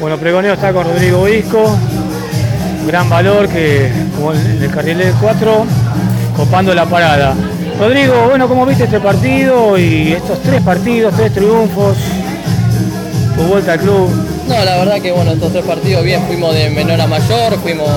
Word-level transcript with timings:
Bueno, 0.00 0.18
Pregoneo 0.18 0.54
está 0.54 0.72
con 0.72 0.84
Rodrigo 0.84 1.28
Isco, 1.28 1.76
gran 2.86 3.08
valor 3.08 3.48
que 3.48 3.90
como 4.16 4.32
en 4.34 4.62
el 4.62 4.70
carril 4.70 4.98
del 4.98 5.14
4, 5.14 5.64
copando 6.36 6.74
la 6.74 6.84
parada. 6.84 7.34
Rodrigo, 7.78 8.14
bueno, 8.28 8.48
¿cómo 8.48 8.66
viste 8.66 8.84
este 8.84 9.00
partido 9.00 9.78
y 9.78 10.12
estos 10.12 10.40
tres 10.42 10.60
partidos, 10.62 11.14
tres 11.16 11.32
triunfos, 11.32 11.96
tu 13.36 13.42
vuelta 13.44 13.72
al 13.72 13.78
club? 13.80 14.10
No, 14.48 14.62
la 14.64 14.76
verdad 14.76 15.00
que 15.00 15.10
bueno, 15.10 15.32
estos 15.32 15.52
tres 15.52 15.64
partidos 15.64 16.04
bien, 16.04 16.22
fuimos 16.26 16.54
de 16.54 16.70
menor 16.70 17.00
a 17.00 17.06
mayor, 17.06 17.54
fuimos 17.62 17.88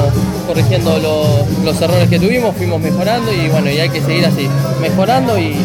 corrigiendo 0.48 0.98
los, 1.00 1.64
los 1.66 1.82
errores 1.82 2.08
que 2.10 2.20
tuvimos, 2.20 2.56
fuimos 2.56 2.80
mejorando 2.80 3.32
y 3.34 3.50
bueno, 3.50 3.70
y 3.70 3.80
hay 3.80 3.90
que 3.90 4.02
seguir 4.02 4.26
así, 4.26 4.48
mejorando 4.82 5.38
y- 5.38 5.58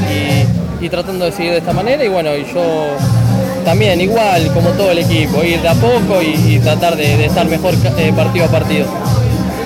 y 0.81 0.89
tratando 0.89 1.25
de 1.25 1.31
seguir 1.33 1.53
de 1.53 1.59
esta 1.59 1.73
manera 1.73 2.05
y 2.05 2.09
bueno, 2.09 2.31
y 2.37 2.45
yo 2.53 2.97
también 3.63 4.01
igual 4.01 4.51
como 4.55 4.71
todo 4.71 4.91
el 4.91 4.99
equipo, 4.99 5.43
ir 5.43 5.61
de 5.63 5.69
a 5.69 5.75
poco 5.75 6.21
y, 6.23 6.55
y 6.57 6.59
tratar 6.59 6.97
de, 6.97 7.17
de 7.17 7.27
estar 7.27 7.47
mejor 7.47 7.75
eh, 7.99 8.13
partido 8.15 8.45
a 8.47 8.49
partido. 8.49 8.87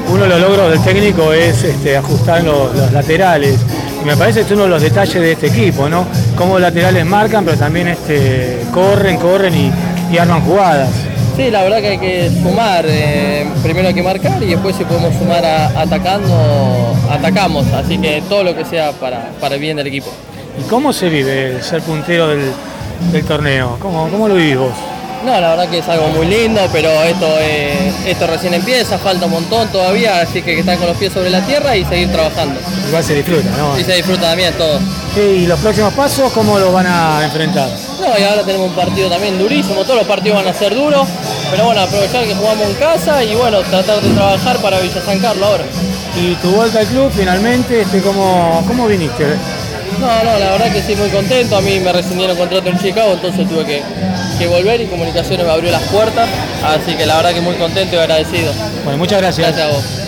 Uno 0.08 0.22
de 0.22 0.28
los 0.28 0.40
logros 0.40 0.70
del 0.70 0.80
técnico 0.82 1.32
es 1.32 1.64
este, 1.64 1.96
ajustar 1.96 2.44
los, 2.44 2.74
los 2.74 2.92
laterales. 2.92 3.56
Y 4.02 4.06
me 4.06 4.16
parece 4.16 4.40
que 4.40 4.46
es 4.46 4.52
uno 4.52 4.62
de 4.64 4.68
los 4.68 4.82
detalles 4.82 5.14
de 5.14 5.32
este 5.32 5.46
equipo, 5.48 5.88
¿no? 5.88 6.04
Cómo 6.36 6.54
los 6.54 6.62
laterales 6.62 7.04
marcan, 7.04 7.44
pero 7.44 7.56
también 7.56 7.88
este, 7.88 8.60
corren, 8.72 9.16
corren 9.16 9.54
y, 9.54 9.72
y 10.14 10.18
arman 10.18 10.42
jugadas. 10.42 10.90
Sí, 11.36 11.50
la 11.50 11.62
verdad 11.64 11.80
que 11.80 11.88
hay 11.88 11.98
que 11.98 12.30
sumar, 12.42 12.84
eh, 12.88 13.46
primero 13.62 13.88
hay 13.88 13.94
que 13.94 14.02
marcar 14.02 14.42
y 14.42 14.46
después 14.46 14.74
si 14.76 14.84
podemos 14.84 15.12
sumar 15.16 15.44
a- 15.44 15.82
atacando, 15.82 16.94
atacamos, 17.10 17.66
así 17.74 17.98
que 17.98 18.22
todo 18.28 18.42
lo 18.42 18.54
que 18.56 18.64
sea 18.64 18.92
para, 18.92 19.30
para 19.40 19.56
el 19.56 19.60
bien 19.60 19.76
del 19.76 19.86
equipo. 19.88 20.06
¿Y 20.58 20.66
cómo 20.70 20.94
se 20.94 21.10
vive 21.10 21.62
ser 21.62 21.82
puntero 21.82 22.28
del, 22.28 22.52
del 23.12 23.24
torneo? 23.24 23.76
¿Cómo, 23.80 24.08
¿Cómo 24.08 24.28
lo 24.28 24.34
vivís 24.34 24.58
vos? 24.58 24.72
No, 25.24 25.40
la 25.40 25.50
verdad 25.50 25.68
que 25.68 25.78
es 25.78 25.88
algo 25.88 26.08
muy 26.08 26.26
lindo, 26.26 26.60
pero 26.72 26.88
esto, 27.02 27.26
eh, 27.40 27.92
esto 28.06 28.26
recién 28.26 28.54
empieza, 28.54 28.98
falta 28.98 29.26
un 29.26 29.32
montón 29.32 29.66
todavía, 29.68 30.20
así 30.20 30.42
que 30.42 30.54
que 30.54 30.60
estar 30.60 30.78
con 30.78 30.86
los 30.86 30.96
pies 30.96 31.12
sobre 31.12 31.30
la 31.30 31.40
tierra 31.40 31.76
y 31.76 31.84
seguir 31.84 32.12
trabajando. 32.12 32.60
Igual 32.86 33.02
se 33.02 33.14
disfruta, 33.14 33.48
¿no? 33.56 33.78
Y 33.78 33.82
se 33.82 33.94
disfruta 33.94 34.22
también 34.22 34.52
todo. 34.54 34.78
¿Y 35.16 35.46
los 35.46 35.58
próximos 35.58 35.92
pasos 35.94 36.30
cómo 36.32 36.58
los 36.58 36.72
van 36.72 36.86
a 36.86 37.24
enfrentar? 37.24 37.68
No, 38.00 38.18
y 38.18 38.22
ahora 38.22 38.42
tenemos 38.42 38.68
un 38.68 38.74
partido 38.74 39.08
también 39.08 39.38
durísimo, 39.38 39.82
todos 39.82 39.96
los 39.96 40.06
partidos 40.06 40.36
van 40.36 40.48
a 40.48 40.54
ser 40.54 40.74
duros, 40.74 41.08
pero 41.50 41.64
bueno, 41.64 41.80
aprovechar 41.80 42.24
que 42.24 42.34
jugamos 42.34 42.68
en 42.68 42.74
casa 42.74 43.24
y 43.24 43.34
bueno, 43.34 43.60
tratar 43.62 44.00
de 44.00 44.10
trabajar 44.10 44.58
para 44.58 44.78
Villa 44.78 45.02
San 45.04 45.18
Carlos 45.18 45.48
ahora. 45.48 45.64
Y 46.20 46.34
tu 46.36 46.50
vuelta 46.50 46.80
al 46.80 46.86
club 46.86 47.10
finalmente, 47.14 47.80
este, 47.80 48.00
¿cómo, 48.00 48.62
¿cómo 48.68 48.86
viniste? 48.86 49.24
No, 50.00 50.24
no, 50.24 50.38
la 50.38 50.52
verdad 50.52 50.72
que 50.72 50.82
sí, 50.82 50.94
muy 50.96 51.08
contento. 51.10 51.56
A 51.56 51.60
mí 51.60 51.80
me 51.80 51.92
rescindieron 51.92 52.36
contrato 52.36 52.68
en 52.68 52.78
Chicago, 52.78 53.12
entonces 53.14 53.48
tuve 53.48 53.64
que, 53.64 53.82
que 54.38 54.46
volver 54.46 54.80
y 54.80 54.86
Comunicaciones 54.86 55.46
me 55.46 55.52
abrió 55.52 55.70
las 55.70 55.82
puertas. 55.84 56.28
Así 56.64 56.94
que 56.96 57.06
la 57.06 57.16
verdad 57.16 57.32
que 57.32 57.40
muy 57.40 57.56
contento 57.56 57.96
y 57.96 57.98
agradecido. 57.98 58.52
Bueno, 58.84 58.98
muchas 58.98 59.20
gracias. 59.20 59.48
Gracias 59.48 59.68
a 59.68 59.72
vos. 59.72 60.05